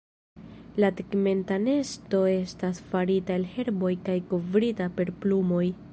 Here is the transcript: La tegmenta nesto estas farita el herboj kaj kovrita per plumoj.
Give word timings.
La 0.83 0.87
tegmenta 1.01 1.57
nesto 1.65 2.23
estas 2.37 2.81
farita 2.95 3.37
el 3.41 3.47
herboj 3.59 3.95
kaj 4.09 4.19
kovrita 4.33 4.93
per 4.97 5.17
plumoj. 5.27 5.65